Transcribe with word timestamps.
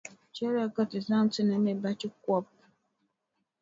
Chɛliya 0.35 0.65
ka 0.75 0.83
ti 0.91 0.99
zaŋ 1.07 1.23
ti 1.33 1.41
ni 1.47 1.55
mi 1.63 1.71
bachikɔbʼ. 1.81 2.45